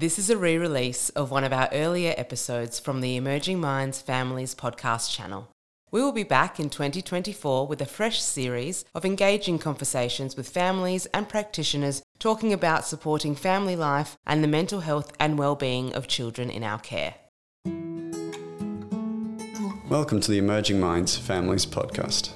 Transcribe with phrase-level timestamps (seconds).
[0.00, 4.00] This is a re release of one of our earlier episodes from the Emerging Minds
[4.00, 5.48] Families podcast channel.
[5.90, 11.06] We will be back in 2024 with a fresh series of engaging conversations with families
[11.06, 16.48] and practitioners talking about supporting family life and the mental health and well-being of children
[16.48, 17.16] in our care.
[19.88, 22.34] Welcome to the Emerging Minds Families podcast.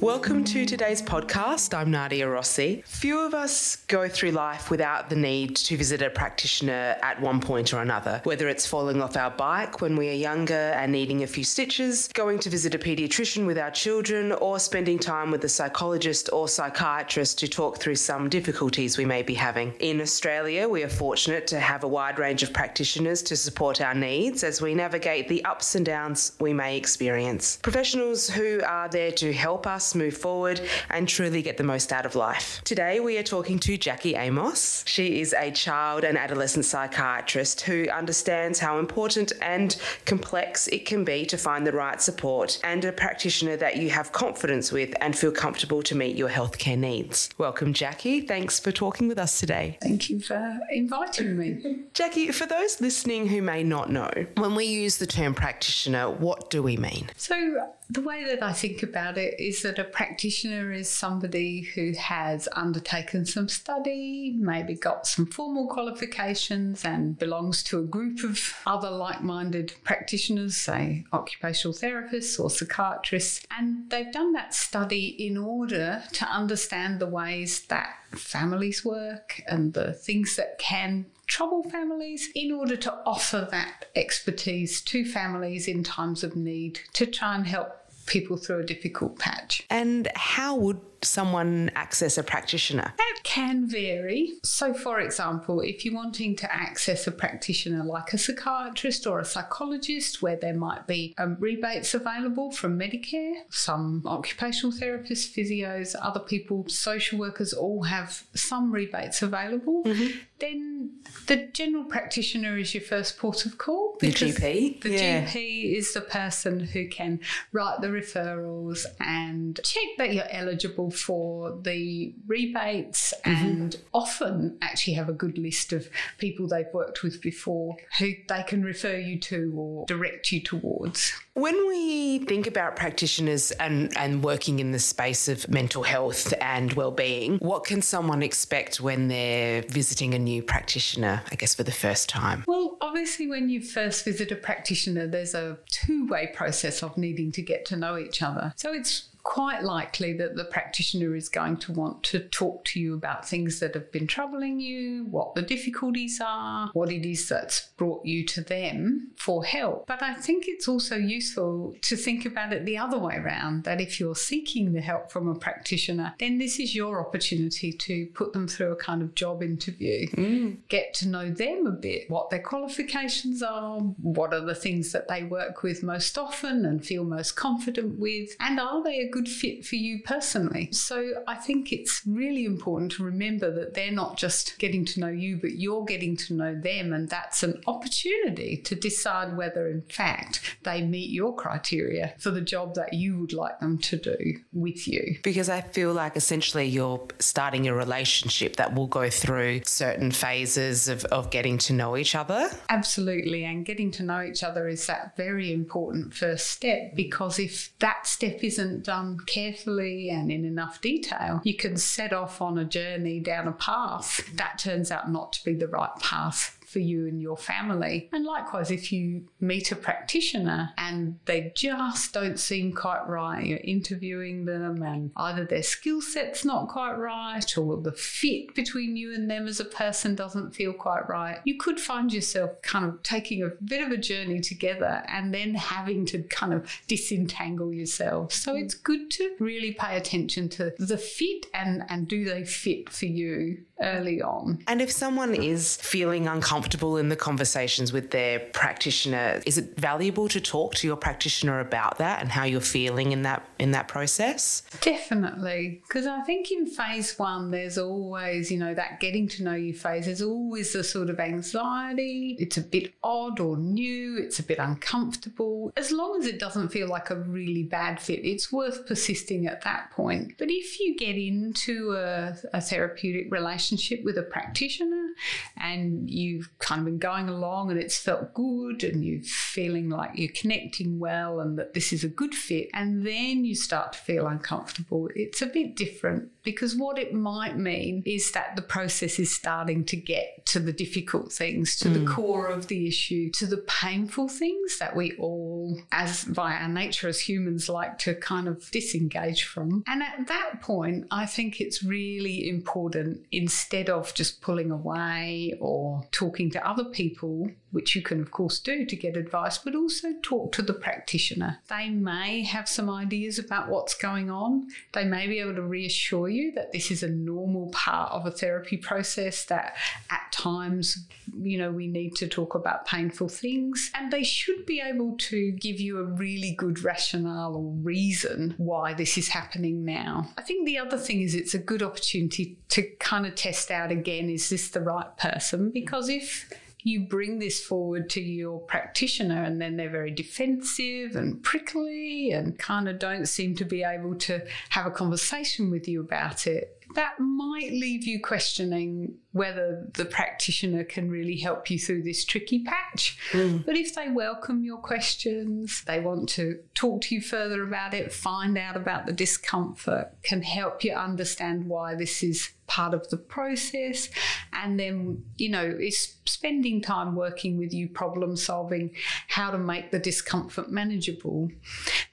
[0.00, 1.76] Welcome to today's podcast.
[1.76, 2.82] I'm Nadia Rossi.
[2.86, 7.38] Few of us go through life without the need to visit a practitioner at one
[7.38, 11.22] point or another, whether it's falling off our bike when we are younger and needing
[11.22, 15.44] a few stitches, going to visit a paediatrician with our children, or spending time with
[15.44, 19.74] a psychologist or psychiatrist to talk through some difficulties we may be having.
[19.80, 23.94] In Australia, we are fortunate to have a wide range of practitioners to support our
[23.94, 27.58] needs as we navigate the ups and downs we may experience.
[27.58, 32.06] Professionals who are there to help us move forward and truly get the most out
[32.06, 32.60] of life.
[32.64, 34.84] Today, we are talking to Jackie Amos.
[34.86, 41.04] She is a child and adolescent psychiatrist who understands how important and complex it can
[41.04, 45.16] be to find the right support and a practitioner that you have confidence with and
[45.16, 47.28] feel comfortable to meet your healthcare needs.
[47.38, 48.20] Welcome, Jackie.
[48.20, 49.78] Thanks for talking with us today.
[49.82, 51.80] Thank you for inviting me.
[51.94, 56.50] Jackie, for those listening who may not know, when we use the term practitioner, what
[56.50, 57.08] do we mean?
[57.16, 61.92] So, the way that I think about it is that a practitioner is somebody who
[61.94, 68.54] has undertaken some study, maybe got some formal qualifications, and belongs to a group of
[68.64, 73.44] other like minded practitioners, say occupational therapists or psychiatrists.
[73.58, 79.74] And they've done that study in order to understand the ways that families work and
[79.74, 85.84] the things that can trouble families in order to offer that expertise to families in
[85.84, 87.79] times of need to try and help
[88.10, 89.64] people through a difficult patch.
[89.70, 92.92] And how would someone access a practitioner?
[92.96, 94.32] That can vary.
[94.42, 99.24] So, for example, if you're wanting to access a practitioner like a psychiatrist or a
[99.24, 106.20] psychologist, where there might be um, rebates available from Medicare, some occupational therapists, physios, other
[106.20, 110.18] people, social workers all have some rebates available, mm-hmm.
[110.38, 110.90] then
[111.26, 113.96] the general practitioner is your first port of call.
[114.00, 114.80] The GP?
[114.80, 115.26] The yeah.
[115.26, 117.20] GP is the person who can
[117.52, 123.46] write the referrals and check that you're eligible for the rebates mm-hmm.
[123.46, 128.42] and often actually have a good list of people they've worked with before who they
[128.42, 131.12] can refer you to or direct you towards.
[131.34, 136.72] When we think about practitioners and, and working in the space of mental health and
[136.72, 141.72] well-being, what can someone expect when they're visiting a new practitioner, I guess, for the
[141.72, 142.44] first time?
[142.46, 147.42] Well, obviously, when you first visit a practitioner, there's a two-way process of needing to
[147.42, 148.52] get to know each other.
[148.56, 152.94] So it's quite likely that the practitioner is going to want to talk to you
[152.94, 157.68] about things that have been troubling you, what the difficulties are, what it is that's
[157.76, 159.86] brought you to them for help.
[159.86, 163.80] But I think it's also useful to think about it the other way around that
[163.80, 168.32] if you're seeking the help from a practitioner, then this is your opportunity to put
[168.32, 170.56] them through a kind of job interview, mm.
[170.68, 175.08] get to know them a bit, what their qualifications are, what are the things that
[175.08, 179.19] they work with most often and feel most confident with, and are they a good
[179.28, 180.68] fit for you personally.
[180.72, 185.08] So I think it's really important to remember that they're not just getting to know
[185.08, 186.92] you, but you're getting to know them.
[186.92, 192.40] And that's an opportunity to decide whether, in fact, they meet your criteria for the
[192.40, 194.16] job that you would like them to do
[194.52, 195.16] with you.
[195.22, 200.88] Because I feel like essentially you're starting a relationship that will go through certain phases
[200.88, 202.50] of, of getting to know each other.
[202.68, 203.44] Absolutely.
[203.44, 208.06] And getting to know each other is that very important first step because if that
[208.06, 212.64] step isn't done, done carefully and in enough detail, you can set off on a
[212.64, 214.28] journey down a path.
[214.34, 218.08] That turns out not to be the right path for you and your family.
[218.12, 223.58] And likewise, if you meet a practitioner and they just don't seem quite right, you're
[223.58, 229.12] interviewing them and either their skill set's not quite right or the fit between you
[229.12, 233.02] and them as a person doesn't feel quite right, you could find yourself kind of
[233.02, 238.32] taking a bit of a journey together and then having to kind of disentangle yourself.
[238.32, 238.62] So mm.
[238.62, 243.06] it's good to really pay attention to the fit and, and do they fit for
[243.06, 244.62] you early on.
[244.68, 246.59] And if someone is feeling uncomfortable
[246.96, 251.98] in the conversations with their practitioner, is it valuable to talk to your practitioner about
[251.98, 254.62] that and how you're feeling in that in that process?
[254.80, 259.54] Definitely, because I think in phase 1 there's always, you know, that getting to know
[259.54, 262.36] you phase there's always the sort of anxiety.
[262.38, 265.72] It's a bit odd or new, it's a bit uncomfortable.
[265.76, 269.62] As long as it doesn't feel like a really bad fit, it's worth persisting at
[269.62, 270.34] that point.
[270.38, 275.08] But if you get into a, a therapeutic relationship with a practitioner
[275.56, 280.10] and you've kind of been going along and it's felt good and you're feeling like
[280.14, 283.98] you're connecting well and that this is a good fit, and then you start to
[283.98, 289.18] feel uncomfortable, it's a bit different because what it might mean is that the process
[289.18, 291.94] is starting to get to the difficult things, to mm.
[291.94, 296.68] the core of the issue, to the painful things that we all, as by our
[296.68, 299.82] nature as humans, like to kind of disengage from.
[299.86, 306.02] And at that point, I think it's really important instead of just pulling away or
[306.10, 310.08] talking to other people, which you can, of course, do to get advice, but also
[310.22, 311.58] talk to the practitioner.
[311.68, 314.68] They may have some ideas about what's going on.
[314.92, 318.30] They may be able to reassure you that this is a normal part of a
[318.30, 319.76] therapy process, that
[320.10, 321.06] at times,
[321.40, 323.90] you know, we need to talk about painful things.
[323.94, 328.94] And they should be able to give you a really good rationale or reason why
[328.94, 330.28] this is happening now.
[330.36, 333.90] I think the other thing is it's a good opportunity to kind of test out
[333.90, 335.70] again is this the right person?
[335.70, 336.50] Because if
[336.82, 342.58] you bring this forward to your practitioner and then they're very defensive and prickly and
[342.58, 344.40] kind of don't seem to be able to
[344.70, 350.82] have a conversation with you about it that might leave you questioning whether the practitioner
[350.82, 353.16] can really help you through this tricky patch.
[353.30, 353.64] Mm.
[353.64, 358.12] But if they welcome your questions, they want to talk to you further about it,
[358.12, 363.16] find out about the discomfort, can help you understand why this is part of the
[363.16, 364.08] process
[364.52, 368.90] and then you know is spending time working with you problem solving
[369.28, 371.50] how to make the discomfort manageable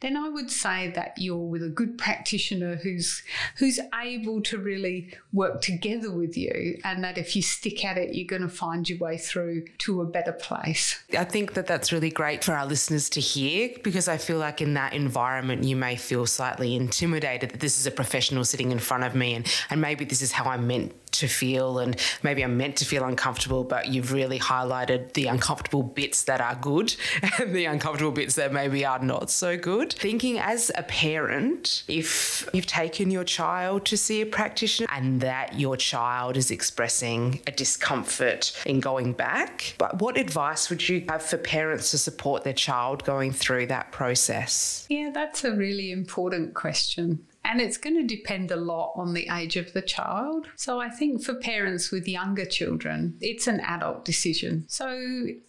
[0.02, 3.24] then i would say that you're with a good practitioner who's
[3.58, 8.16] who's able to really work together with you and that if you stick at it
[8.16, 11.04] you're going to find your way through to a better place.
[11.18, 14.62] I think that that's really great for our listeners to hear because i feel like
[14.62, 18.80] in that environment you may feel slightly intimidated that this is a professional sitting in
[18.80, 22.44] front of me and and maybe this is how I'm meant to feel and maybe
[22.44, 26.96] I'm meant to feel uncomfortable, but you've really highlighted the uncomfortable bits that are good
[27.40, 29.94] and the uncomfortable bits that maybe are not so good.
[29.94, 35.60] Thinking as a parent, if you've taken your child to see a practitioner and that
[35.60, 41.24] your child is expressing a discomfort in going back, but what advice would you have
[41.24, 44.86] for parents to support their child going through that process?
[44.90, 47.26] Yeah, that's a really important question.
[47.50, 50.48] And it's going to depend a lot on the age of the child.
[50.58, 54.66] So I think for parents with younger children, it's an adult decision.
[54.68, 54.90] So,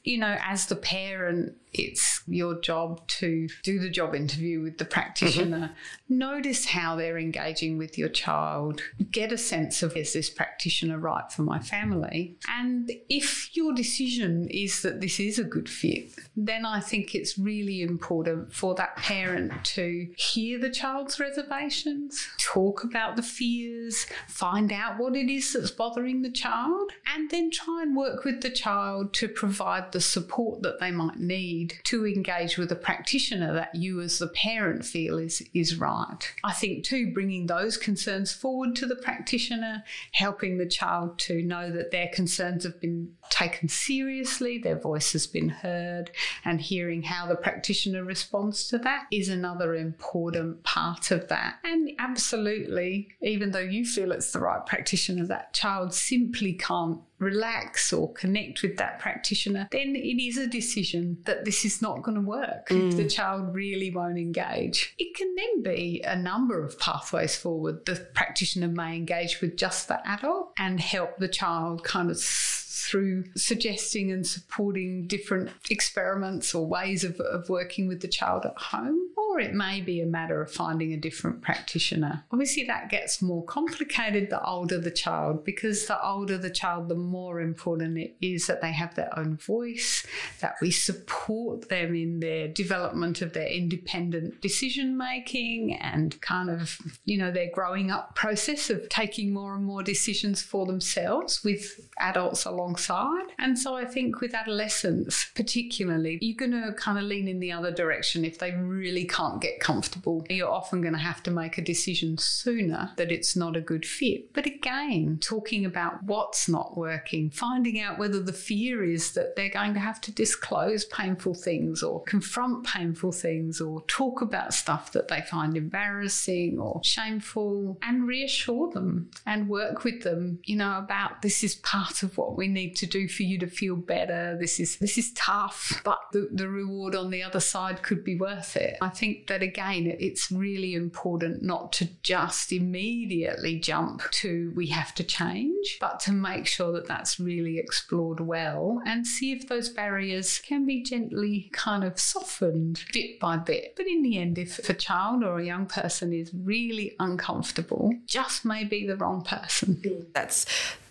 [0.05, 4.85] you know, as the parent, it's your job to do the job interview with the
[4.85, 5.59] practitioner.
[5.59, 6.19] Mm-hmm.
[6.19, 8.81] Notice how they're engaging with your child.
[9.11, 12.37] Get a sense of is this practitioner right for my family?
[12.49, 17.38] And if your decision is that this is a good fit, then I think it's
[17.38, 24.73] really important for that parent to hear the child's reservations, talk about the fears, find
[24.73, 28.50] out what it is that's bothering the child, and then try and work with the
[28.50, 33.52] child to provide the support that they might need need to engage with a practitioner
[33.52, 36.19] that you as the parent feel is, is right.
[36.44, 39.82] I think too, bringing those concerns forward to the practitioner,
[40.12, 45.26] helping the child to know that their concerns have been taken seriously, their voice has
[45.26, 46.10] been heard,
[46.44, 51.56] and hearing how the practitioner responds to that is another important part of that.
[51.64, 57.93] And absolutely, even though you feel it's the right practitioner, that child simply can't relax
[57.93, 62.15] or connect with that practitioner, then it is a decision that this is not going
[62.15, 62.89] to work mm.
[62.89, 64.94] if the child really won't engage.
[64.98, 67.84] It can then be a number of pathways forward.
[67.87, 73.25] The practitioner may engage with just the adult and help the child kind of through
[73.37, 79.07] suggesting and supporting different experiments or ways of, of working with the child at home
[79.29, 82.25] or it may be a matter of finding a different practitioner.
[82.32, 86.94] Obviously, that gets more complicated the older the child, because the older the child, the
[86.94, 90.06] more important it is that they have their own voice,
[90.41, 96.79] that we support them in their development of their independent decision making and kind of,
[97.05, 101.89] you know, their growing up process of taking more and more decisions for themselves with
[101.99, 103.27] adults alongside.
[103.39, 107.53] And so I think with adolescents, particularly, you're going to kind of lean in the
[107.53, 111.58] other direction if they really can't get comfortable, you're often going to have to make
[111.58, 114.32] a decision sooner that it's not a good fit.
[114.32, 119.51] But again, talking about what's not working, finding out whether the fear is that they're
[119.51, 124.93] going to have to disclose painful things or confront painful things or talk about stuff
[124.93, 130.79] that they find embarrassing or shameful and reassure them and work with them, you know,
[130.79, 134.37] about this is part of what we need to do for you to feel better.
[134.39, 138.17] This is this is tough, but the, the reward on the other side could be
[138.17, 138.77] worth it.
[138.81, 144.67] I think think that again, it's really important not to just immediately jump to we
[144.69, 149.48] have to change, but to make sure that that's really explored well and see if
[149.48, 153.74] those barriers can be gently kind of softened bit by bit.
[153.77, 158.44] But in the end, if a child or a young person is really uncomfortable, just
[158.44, 159.81] may be the wrong person.
[160.15, 160.46] That's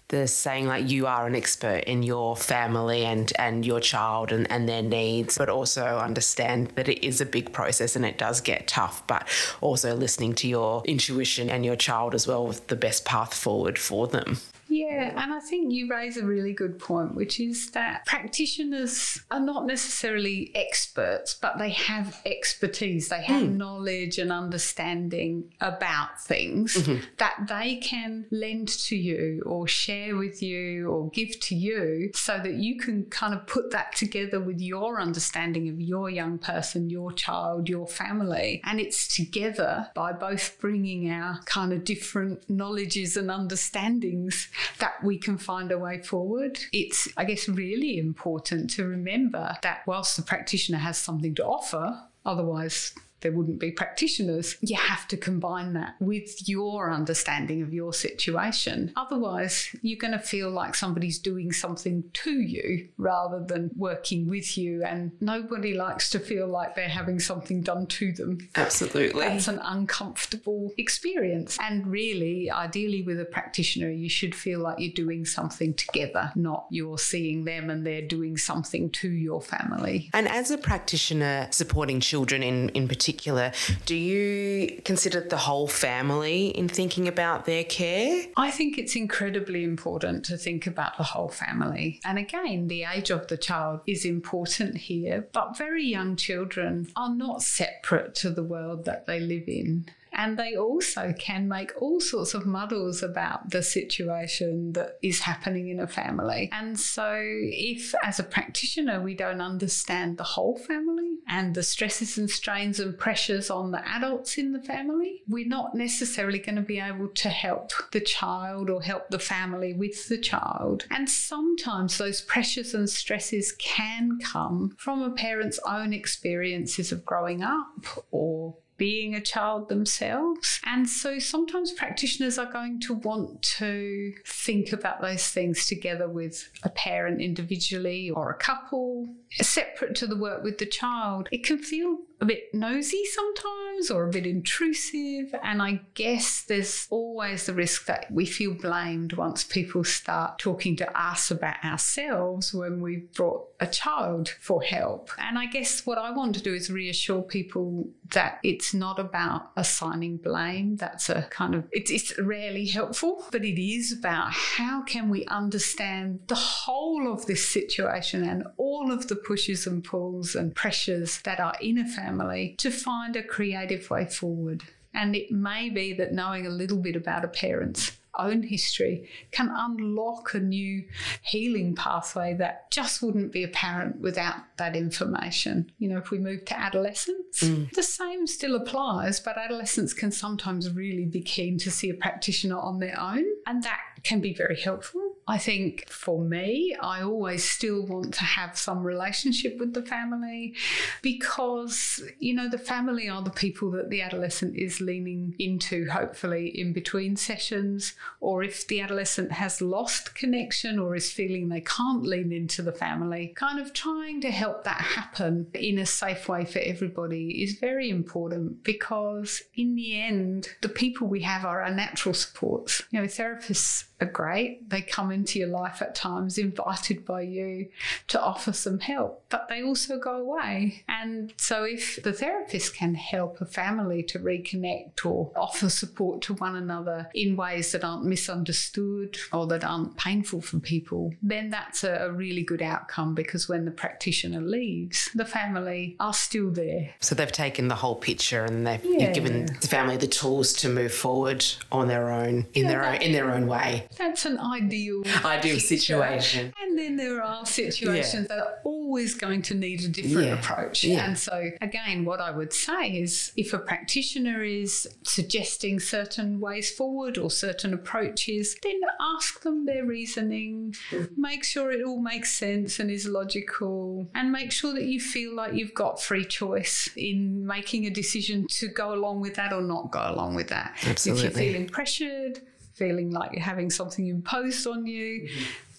[0.09, 4.49] the saying like you are an expert in your family and and your child and,
[4.49, 8.39] and their needs but also understand that it is a big process and it does
[8.39, 9.27] get tough but
[9.59, 13.77] also listening to your intuition and your child as well with the best path forward
[13.77, 14.37] for them
[14.69, 19.39] yeah, and I think you raise a really good point, which is that practitioners are
[19.39, 23.09] not necessarily experts, but they have expertise.
[23.09, 23.55] They have mm.
[23.55, 27.03] knowledge and understanding about things mm-hmm.
[27.17, 32.37] that they can lend to you or share with you or give to you so
[32.37, 36.89] that you can kind of put that together with your understanding of your young person,
[36.89, 38.61] your child, your family.
[38.65, 45.17] And it's together by both bringing our kind of different knowledges and understandings that we
[45.17, 46.59] can find a way forward.
[46.71, 51.99] It's, I guess, really important to remember that whilst the practitioner has something to offer,
[52.25, 54.57] otherwise there wouldn't be practitioners.
[54.61, 58.93] You have to combine that with your understanding of your situation.
[58.95, 64.57] Otherwise, you're going to feel like somebody's doing something to you rather than working with
[64.57, 64.83] you.
[64.83, 68.37] And nobody likes to feel like they're having something done to them.
[68.55, 69.21] Absolutely.
[69.21, 71.57] That's an uncomfortable experience.
[71.61, 76.67] And really, ideally, with a practitioner, you should feel like you're doing something together, not
[76.69, 80.09] you're seeing them and they're doing something to your family.
[80.13, 83.53] And as a practitioner supporting children in, in particular, particular,
[83.85, 88.25] do you consider the whole family in thinking about their care?
[88.35, 92.01] I think it's incredibly important to think about the whole family.
[92.03, 97.15] And again, the age of the child is important here, but very young children are
[97.15, 99.85] not separate to the world that they live in.
[100.13, 105.69] And they also can make all sorts of muddles about the situation that is happening
[105.69, 106.49] in a family.
[106.51, 112.17] And so, if as a practitioner we don't understand the whole family and the stresses
[112.17, 116.61] and strains and pressures on the adults in the family, we're not necessarily going to
[116.61, 120.85] be able to help the child or help the family with the child.
[120.89, 127.43] And sometimes those pressures and stresses can come from a parent's own experiences of growing
[127.43, 130.59] up or being a child themselves.
[130.65, 136.49] And so sometimes practitioners are going to want to think about those things together with
[136.63, 141.27] a parent individually or a couple, separate to the work with the child.
[141.31, 145.35] It can feel a bit nosy sometimes or a bit intrusive.
[145.43, 150.75] And I guess there's always the risk that we feel blamed once people start talking
[150.77, 155.11] to us about ourselves when we've brought a child for help.
[155.19, 159.51] And I guess what I want to do is reassure people that it's not about
[159.55, 160.77] assigning blame.
[160.77, 165.25] That's a kind of, it's, it's rarely helpful, but it is about how can we
[165.25, 171.21] understand the whole of this situation and all of the pushes and pulls and pressures
[171.21, 174.63] that are in a family family to find a creative way forward.
[174.93, 179.53] And it may be that knowing a little bit about a parent's own history can
[179.55, 180.83] unlock a new
[181.21, 185.71] healing pathway that just wouldn't be apparent without that information.
[185.77, 187.71] You know, if we move to adolescence, mm.
[187.71, 192.57] the same still applies, but adolescents can sometimes really be keen to see a practitioner
[192.57, 195.06] on their own, and that can be very helpful.
[195.29, 200.55] I think for me, I always still want to have some relationship with the family
[201.01, 206.47] because, you know, the family are the people that the adolescent is leaning into, hopefully,
[206.47, 207.93] in between sessions.
[208.21, 212.71] Or if the adolescent has lost connection or is feeling they can't lean into the
[212.71, 217.59] family, kind of trying to help that happen in a safe way for everybody is
[217.59, 222.81] very important because, in the end, the people we have are our natural supports.
[222.91, 224.69] You know, therapists are great.
[224.69, 227.67] They come into your life at times invited by you
[228.07, 230.83] to offer some help, but they also go away.
[230.87, 236.33] And so, if the therapist can help a family to reconnect or offer support to
[236.35, 241.83] one another in ways that aren't misunderstood or that aren't painful for people, then that's
[241.83, 246.89] a, really good outcome because when the practitioner leaves, the family are still there.
[246.99, 249.11] So, they've taken the whole picture and they've yeah.
[249.11, 252.95] given the family the tools to move forward on their own in yeah, their own
[253.01, 253.87] in their own way.
[253.97, 256.53] That's an ideal ideal situation.
[256.61, 260.39] And then there are situations that are always going to need a different Yeah.
[260.39, 260.83] approach.
[260.83, 261.05] Yeah.
[261.05, 266.71] And so, again, what I would say is if a practitioner is suggesting certain ways
[266.71, 271.21] forward or certain approaches, then ask them their reasoning, mm-hmm.
[271.21, 275.33] make sure it all makes sense and is logical, and make sure that you feel
[275.35, 279.61] like you've got free choice in making a decision to go along with that or
[279.61, 280.75] not go along with that.
[280.83, 282.41] If you're feeling pressured,
[282.77, 285.29] feeling like you're having something imposed on you,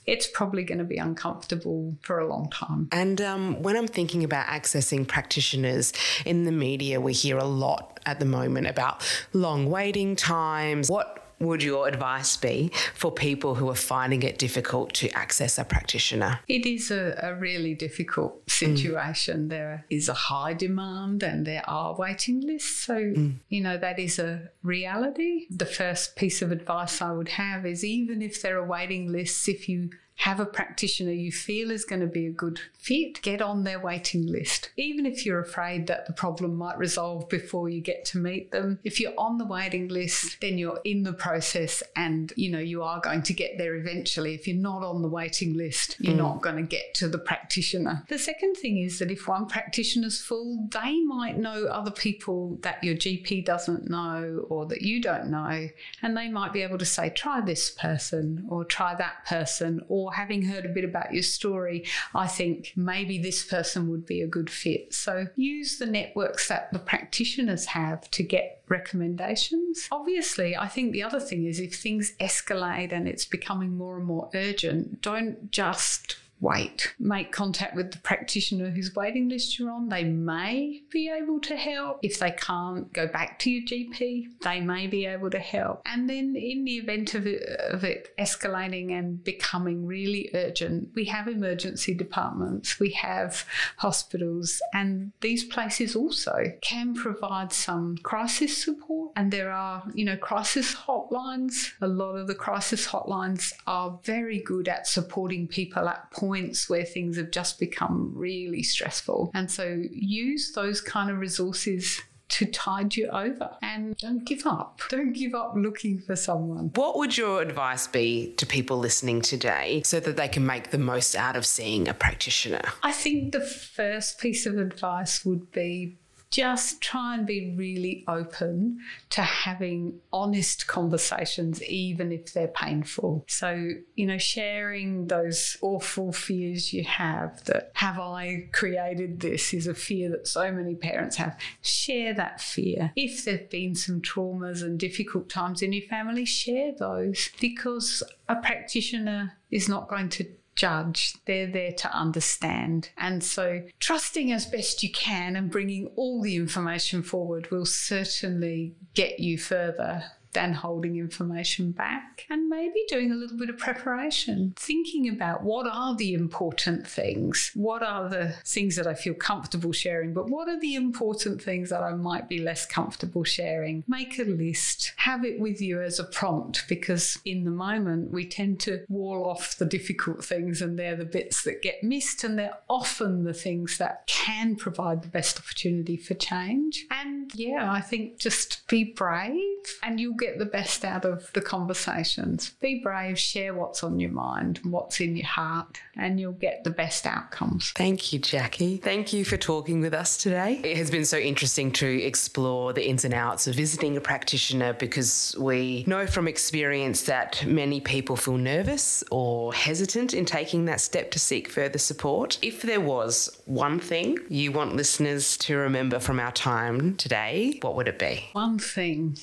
[0.06, 2.88] it's probably going to be uncomfortable for a long time.
[2.92, 5.92] And um, when I'm thinking about accessing practitioners
[6.24, 10.90] in the media, we hear a lot at the moment about long waiting times.
[10.90, 15.64] What would your advice be for people who are finding it difficult to access a
[15.64, 16.40] practitioner?
[16.48, 18.50] It is a, a really difficult mm.
[18.50, 19.48] situation.
[19.48, 22.86] There is a high demand and there are waiting lists.
[22.86, 23.34] So, mm.
[23.48, 25.46] you know, that is a reality.
[25.50, 29.48] The first piece of advice I would have is even if there are waiting lists,
[29.48, 33.40] if you have a practitioner you feel is going to be a good fit, get
[33.40, 34.70] on their waiting list.
[34.76, 38.80] Even if you're afraid that the problem might resolve before you get to meet them,
[38.82, 42.82] if you're on the waiting list, then you're in the process and you know you
[42.82, 44.34] are going to get there eventually.
[44.34, 46.18] If you're not on the waiting list, you're mm.
[46.18, 48.04] not going to get to the practitioner.
[48.08, 52.82] The second thing is that if one practitioner's full, they might know other people that
[52.82, 55.68] your GP doesn't know or that you don't know,
[56.02, 60.07] and they might be able to say, try this person or try that person, or
[60.10, 61.84] having heard a bit about your story,
[62.14, 64.94] I think maybe this person would be a good fit.
[64.94, 69.88] So use the networks that the practitioners have to get recommendations.
[69.90, 74.06] Obviously, I think the other thing is if things escalate and it's becoming more and
[74.06, 76.94] more urgent, don't just wait.
[76.98, 79.88] Make contact with the practitioner whose waiting list you're on.
[79.88, 82.00] They may be able to help.
[82.02, 84.26] If they can't, go back to your GP.
[84.42, 85.82] They may be able to help.
[85.86, 91.06] And then, in the event of it, of it escalating and becoming really urgent, we
[91.06, 93.44] have emergency departments, we have
[93.78, 99.12] hospitals, and these places also can provide some crisis support.
[99.16, 101.72] And there are, you know, crisis hotlines.
[101.80, 106.84] A lot of the crisis hotlines are very good at supporting people at points where
[106.84, 109.30] things have just become really stressful.
[109.34, 114.80] And so use those kind of resources to tide you over and don't give up.
[114.90, 116.70] Don't give up looking for someone.
[116.74, 120.78] What would your advice be to people listening today so that they can make the
[120.78, 122.62] most out of seeing a practitioner?
[122.82, 125.96] I think the first piece of advice would be
[126.30, 128.78] just try and be really open
[129.10, 133.24] to having honest conversations, even if they're painful.
[133.28, 139.66] So, you know, sharing those awful fears you have that have I created this is
[139.66, 141.38] a fear that so many parents have.
[141.62, 142.92] Share that fear.
[142.94, 148.02] If there have been some traumas and difficult times in your family, share those because
[148.28, 150.26] a practitioner is not going to
[150.58, 151.14] judge.
[151.24, 152.90] They're there to understand.
[152.98, 158.74] And so, trusting as best you can and bringing all the information forward will certainly
[158.94, 160.04] get you further
[160.38, 165.66] than holding information back and maybe doing a little bit of preparation, thinking about what
[165.66, 170.48] are the important things, what are the things that I feel comfortable sharing, but what
[170.48, 173.82] are the important things that I might be less comfortable sharing.
[173.88, 178.24] Make a list, have it with you as a prompt because in the moment we
[178.24, 182.38] tend to wall off the difficult things and they're the bits that get missed and
[182.38, 186.86] they're often the things that can provide the best opportunity for change.
[186.92, 189.38] And yeah, I think just be brave
[189.82, 192.50] and you'll get the best out of the conversations.
[192.60, 196.70] Be brave, share what's on your mind, what's in your heart, and you'll get the
[196.70, 197.72] best outcomes.
[197.72, 198.78] Thank you, Jackie.
[198.78, 200.60] Thank you for talking with us today.
[200.64, 204.72] It has been so interesting to explore the ins and outs of visiting a practitioner
[204.74, 210.80] because we know from experience that many people feel nervous or hesitant in taking that
[210.80, 212.38] step to seek further support.
[212.42, 217.17] If there was one thing you want listeners to remember from our time today,
[217.62, 218.24] what would it be?
[218.32, 219.16] One thing,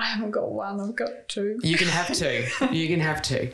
[0.00, 1.58] I haven't got one, I've got two.
[1.62, 2.46] You can have two.
[2.72, 3.52] You can have two.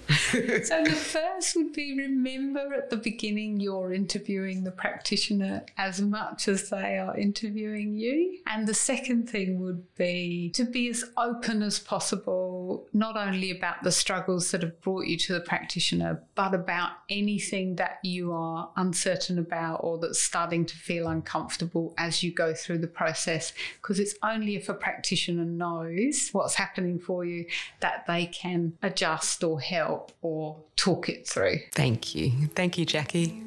[0.62, 6.46] So the first would be remember at the beginning you're interviewing the practitioner as much
[6.46, 8.38] as they are interviewing you.
[8.46, 13.82] And the second thing would be to be as open as possible, not only about
[13.82, 18.70] the struggles that have brought you to the practitioner, but about anything that you are
[18.76, 23.52] uncertain about or that's starting to feel uncomfortable as you go through the process.
[23.82, 27.46] Because it's only if a practitioner knows what's happening for you,
[27.80, 31.58] that they can adjust or help or talk it through.
[31.74, 32.30] Thank you.
[32.54, 33.42] Thank you, Jackie.